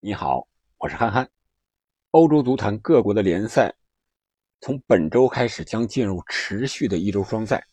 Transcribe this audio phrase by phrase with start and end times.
[0.00, 0.46] 你好，
[0.76, 1.28] 我是憨憨。
[2.12, 3.74] 欧洲足坛各国的联赛
[4.60, 7.66] 从本周开始将进入持续的一周双赛，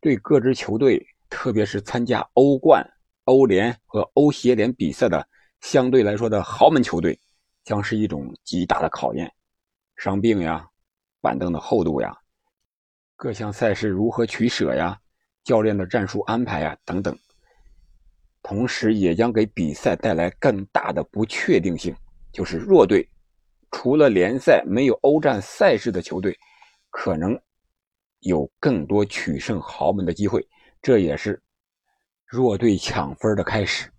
[0.00, 2.82] 对各支球队，特别是参加欧冠、
[3.24, 5.28] 欧联和欧协联比赛的
[5.60, 7.20] 相对来说的豪门球队，
[7.62, 9.30] 将是一种极大的考验。
[9.96, 10.66] 伤病呀，
[11.20, 12.16] 板凳的厚度呀，
[13.16, 14.98] 各项赛事如何取舍呀，
[15.44, 17.14] 教练的战术安排呀，等等。
[18.42, 21.94] 同时，也将给比赛带来更大的不确定性。
[22.32, 23.08] 就是弱队，
[23.70, 26.36] 除了联赛没有欧战赛事的球队，
[26.90, 27.38] 可能
[28.20, 30.46] 有更多取胜豪门的机会。
[30.80, 31.40] 这也是
[32.24, 33.90] 弱队抢分的开始。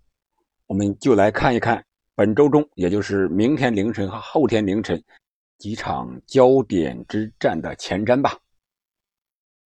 [0.66, 5.02] 我们就来看一看本周中，也就是明天凌晨和后天凌晨
[5.58, 8.36] 几场焦点之战的前瞻吧。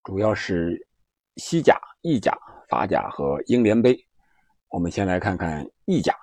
[0.05, 0.77] 主要是
[1.36, 2.36] 西甲、意甲、
[2.69, 4.05] 法甲和英联杯。
[4.69, 6.15] 我们先来看看意甲，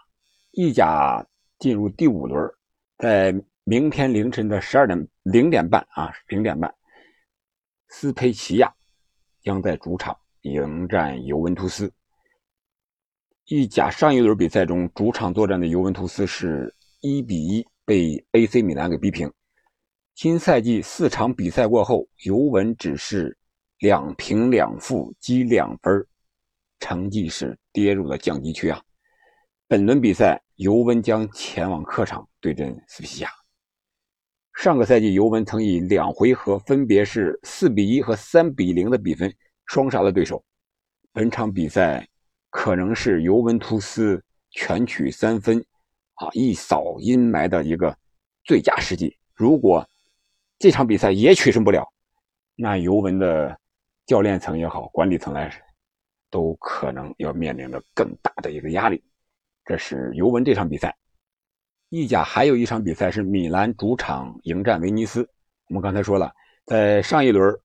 [0.51, 1.25] 意甲
[1.59, 2.49] 进入第五轮，
[2.97, 3.33] 在
[3.63, 6.73] 明天凌晨的十二点零点半啊，零点半，
[7.87, 8.71] 斯佩齐亚
[9.41, 11.91] 将在主场迎战尤文图斯。
[13.45, 19.31] 意甲上一轮比赛中，主场作战的尤文图斯是一比一被 AC 米兰给逼平。
[20.15, 23.35] 新赛季四场比赛过后，尤文只是
[23.79, 26.05] 两平两负，积两分。
[26.83, 28.77] 成绩是跌入了降级区啊！
[29.69, 33.29] 本轮比赛，尤文将前往客场对阵斯皮亚。
[34.53, 39.33] 上个赛季，尤文曾以两回合分别是四比一和三比零的比分
[39.65, 40.43] 双杀了对手。
[41.13, 42.05] 本场比赛
[42.49, 45.65] 可能是尤文图斯全取三分
[46.15, 47.97] 啊，一扫阴霾的一个
[48.43, 49.17] 最佳时机。
[49.33, 49.87] 如果
[50.59, 51.87] 这场比赛也取胜不了，
[52.57, 53.57] 那尤文的
[54.05, 55.49] 教练层也好，管理层来。
[56.33, 58.99] 都可能要面临着更大的一个压力，
[59.63, 60.91] 这是尤文这场比赛。
[61.89, 65.29] 意甲还有一场比赛是米兰主场迎战威尼斯。
[65.67, 66.33] 我们刚才说了，
[66.65, 67.55] 在上一轮，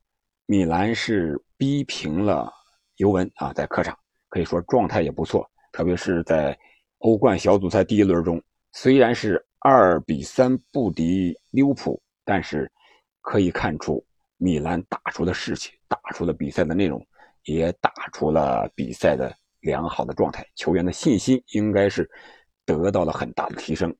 [0.45, 2.53] 米兰是逼平了
[2.97, 6.55] 尤文啊，在客场可以说状态也不错，特别是在
[6.99, 8.39] 欧冠小组赛第一轮中，
[8.73, 12.71] 虽然是二比三不敌利物浦，但是
[13.23, 14.05] 可以看出
[14.37, 17.03] 米兰打出的士气，打出了比赛的内容。
[17.49, 22.09] 也打出了比赛的良好的状态，球员的信心应该是
[22.67, 23.95] 得到了很大的提升。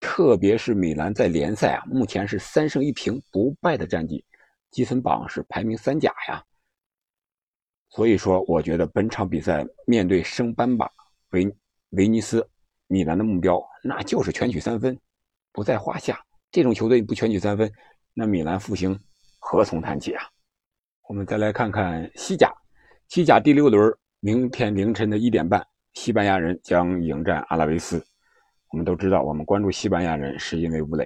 [0.00, 4.22] 特别是米兰在联赛啊，目前是三胜一平不败的战绩，
[4.70, 6.44] 积分榜是排名三甲呀。
[7.88, 10.86] 所以说，我觉得本场比赛面对升班马
[11.30, 11.50] 维
[11.90, 12.46] 维尼斯，
[12.86, 14.98] 米兰的目标那就是全取三分，
[15.52, 16.22] 不在话下。
[16.50, 17.72] 这种球队不全取三分，
[18.12, 18.98] 那米兰复兴
[19.38, 20.22] 何从谈起啊？
[21.08, 22.52] 我们再来看看西甲。
[23.10, 25.60] 西甲第六轮，明天凌晨的一点半，
[25.94, 28.00] 西班牙人将迎战阿拉维斯。
[28.70, 31.04] 我们都知道，我们关注西班牙人是因为吴磊。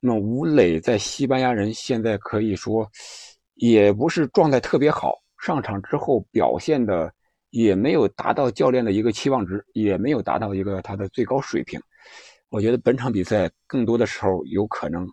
[0.00, 2.90] 那么吴磊在西班牙人现在可以说
[3.56, 7.12] 也不是状态特别好，上场之后表现的
[7.50, 11.78] 也没有达到教练的一个期望值，也没有达到一个他的最高水平。
[12.48, 15.06] 我觉得本场比赛更多的时候有可能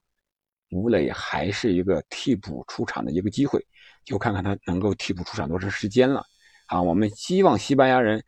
[0.72, 3.64] 吴磊还是一个替补出场的一个机会。
[4.04, 6.26] 就看看他能够替补出场多长时间了，
[6.66, 8.24] 啊，我们希望西班牙人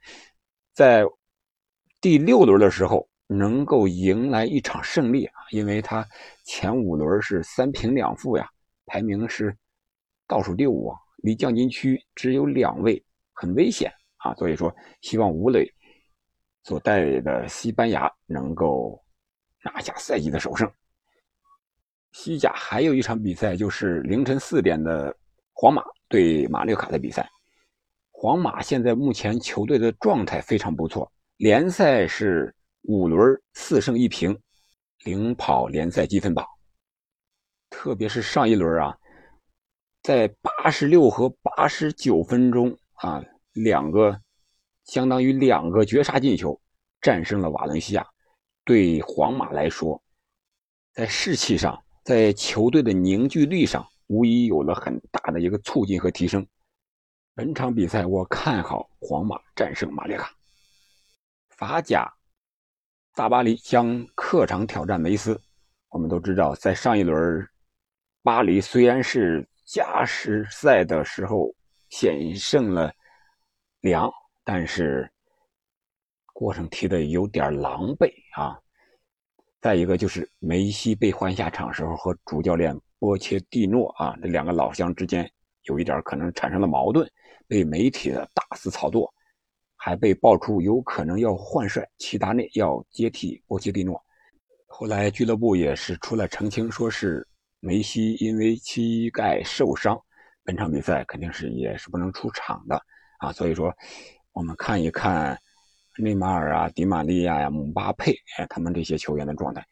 [0.71, 1.03] 在
[1.99, 6.07] 第六轮的时候能够迎来一场胜利啊，因为他
[6.45, 8.47] 前五轮是三平两负呀，
[8.85, 9.57] 排名是
[10.27, 13.03] 倒数第五啊，离降级区只有两位，
[13.33, 15.67] 很危险啊，所以说希望吴磊
[16.61, 19.03] 所带的西班牙能够
[19.63, 20.71] 拿下赛季的首胜。
[22.13, 25.15] 西甲还有一场比赛，就是凌晨四点的。
[25.55, 27.29] 皇马对马略卡的比赛，
[28.11, 34.37] 皇马现在目前球队的状态非常不错，联赛是五轮四胜一平，
[35.05, 36.45] 领跑联赛积分榜。
[37.69, 38.97] 特别是上一轮啊，
[40.01, 43.23] 在八十六和八十九分钟啊，
[43.53, 44.19] 两个
[44.85, 46.59] 相当于两个绝杀进球，
[46.99, 48.05] 战胜了瓦伦西亚。
[48.65, 50.01] 对皇马来说，
[50.93, 53.85] 在士气上，在球队的凝聚力上。
[54.07, 56.45] 无疑有了很大的一个促进和提升。
[57.33, 60.31] 本场比赛我看好皇马战胜马略卡。
[61.49, 62.13] 法甲，
[63.15, 65.39] 大巴黎将客场挑战梅斯。
[65.89, 67.47] 我们都知道，在上一轮，
[68.21, 71.49] 巴黎虽然是加时赛的时候
[71.89, 72.93] 险胜了
[73.79, 74.11] 两，
[74.43, 75.09] 但是
[76.33, 78.59] 过程踢的有点狼狈啊。
[79.63, 82.77] 再一个就是梅西被换下场时候和主教练。
[82.99, 85.29] 波切蒂诺啊，这两个老乡之间
[85.63, 87.09] 有一点可能产生了矛盾，
[87.47, 89.13] 被媒体的大肆炒作，
[89.77, 93.97] 还被爆出有可能要换帅，齐达内要接替波切蒂诺。
[94.67, 97.25] 后来俱乐部也是出来澄清，说是
[97.61, 99.97] 梅西因为膝盖受伤，
[100.43, 102.81] 本场比赛肯定是也是不能出场的
[103.19, 103.31] 啊。
[103.31, 103.73] 所以说，
[104.33, 105.37] 我们看一看
[105.97, 109.65] 内马尔啊、迪玛利亚呀、姆巴佩哎，他们这些球员的状态，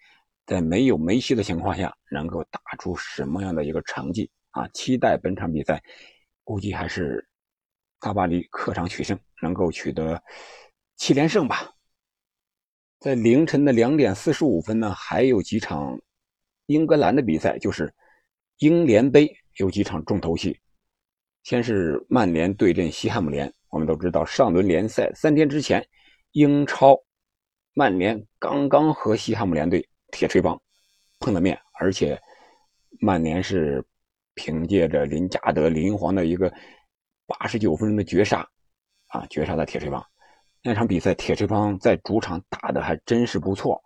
[0.45, 4.68] 在没有梅西的情况下，能够打出什么样的一个成绩啊？
[4.69, 5.81] 期待本场比赛，
[6.44, 7.27] 估计还是
[8.00, 10.21] 大巴黎客场取胜，能够取得
[10.97, 11.71] 七连胜吧。
[13.00, 16.00] 在凌晨的两点四十五分呢，还有几场
[16.68, 17.91] 英格兰的比赛，就是
[18.59, 19.27] 英联杯
[19.57, 20.59] 有几场重头戏。
[21.41, 23.51] 先是曼联对阵西汉姆联。
[23.71, 25.83] 我们都知道，上轮联赛三天之前，
[26.33, 26.98] 英超
[27.74, 30.60] 曼联刚刚和西汉姆联队铁锤帮
[31.19, 32.19] 碰了面，而且
[33.00, 33.86] 曼联是
[34.33, 36.51] 凭借着林加德、林皇的一个
[37.28, 38.48] 八十九分钟的绝杀
[39.07, 40.04] 啊，绝杀的铁锤帮。
[40.63, 43.81] 那场比赛，铁锤帮在主场打的还真是不错。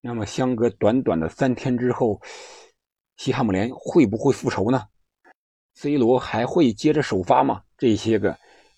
[0.00, 2.18] 那么，相隔短短的三天之后，
[3.16, 4.82] 西汉姆联会不会复仇呢
[5.74, 7.62] ？C 罗还会接着首发吗？
[7.76, 8.34] 这些个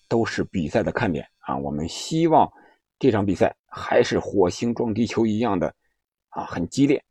[0.09, 1.55] 都是比赛的看点啊！
[1.57, 2.51] 我们希望
[2.99, 5.73] 这场比赛还是火星撞地球一样的
[6.29, 7.03] 啊，很激烈，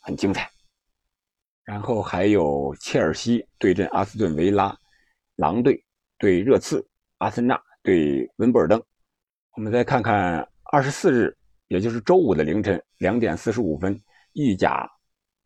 [0.00, 0.50] 很精彩。
[1.64, 4.76] 然后还有切尔西对阵阿斯顿维拉，
[5.36, 5.84] 狼队
[6.18, 6.84] 对热刺，
[7.18, 8.82] 阿森纳对温布尔登。
[9.56, 11.36] 我们再看看二十四日，
[11.68, 14.00] 也就是周五的凌晨两点四十五分，
[14.32, 14.88] 意甲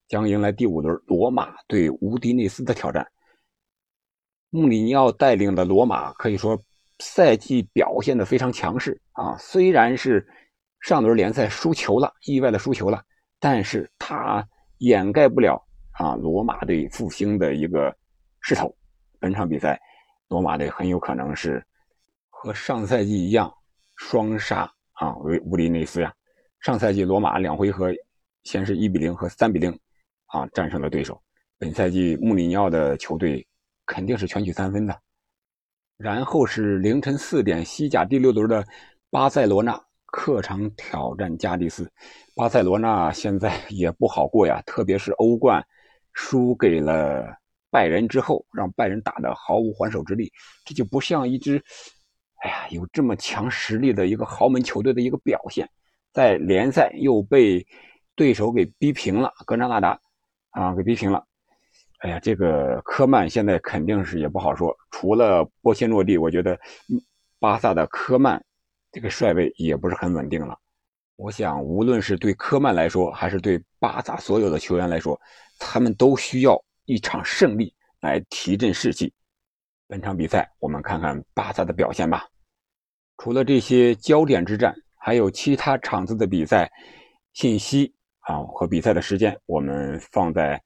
[0.09, 3.07] 将迎来第五轮罗马对乌迪内斯的挑战。
[4.51, 6.63] 穆里尼奥带领的罗马可以说
[7.05, 10.27] 赛季表现的非常强势啊，虽然是
[10.81, 13.05] 上轮联赛输球了，意外的输球了，
[13.39, 14.43] 但是他
[14.79, 15.63] 掩盖不了
[15.93, 17.95] 啊罗马队复兴的一个
[18.41, 18.75] 势头。
[19.21, 19.79] 本场比赛，
[20.29, 21.63] 罗马队很有可能是
[22.31, 23.53] 和上赛季一样。
[23.97, 26.13] 双杀啊，为乌迪内斯呀！
[26.61, 27.93] 上赛季罗马两回合，
[28.43, 29.71] 先是一比零和三比零
[30.27, 31.23] 啊战胜了对手。
[31.59, 33.47] 本赛季穆里尼奥的球队
[33.87, 35.04] 肯定是全取三分的。
[35.97, 38.65] 然后是凌晨四点，西甲第六轮的
[39.11, 41.91] 巴塞罗那客场挑战加迪斯。
[42.35, 45.65] 巴塞罗那现在也不好过呀，特别是欧冠
[46.13, 47.25] 输给了
[47.71, 50.33] 拜仁之后，让拜仁打得毫无还手之力，
[50.65, 51.63] 这就不像一支。
[52.43, 55.69] 哎呀，有这么强实力的一个豪门球队的一个表现，
[56.13, 57.65] 在联赛又被
[58.17, 59.99] 对手给逼平了，格纳纳达
[60.51, 61.25] 啊给逼平了。
[62.05, 64.77] 哎呀，这个科曼现在肯定是也不好说。
[64.91, 66.59] 除了波切诺蒂，我觉得
[67.39, 68.39] 巴萨的科曼
[68.93, 70.55] 这个帅位也不是很稳定了。
[71.17, 75.19] 我想，无论是对科曼来说，还是对巴萨所有的球员来说，
[75.59, 79.11] 他们都需要一场胜利来提振士气。
[79.87, 82.29] 本场比赛，我们看看巴萨的表现吧。
[83.17, 86.71] 除了这些焦点之战，还有其他场次的比赛
[87.33, 90.63] 信息啊和比赛的时间，我们放在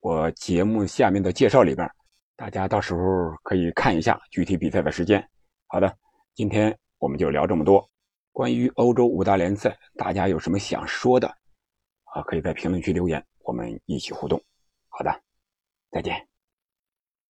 [0.00, 1.90] 我节目下面的介绍里边，
[2.36, 3.00] 大家到时候
[3.42, 5.26] 可以看一下具体比赛的时间。
[5.66, 5.96] 好的，
[6.34, 7.88] 今天我们就聊这么多。
[8.32, 11.26] 关于欧洲五大联赛，大家有什么想说的
[12.14, 12.22] 啊？
[12.22, 14.40] 可以在评论区留言，我们一起互动。
[14.88, 15.22] 好的，
[15.90, 16.35] 再见。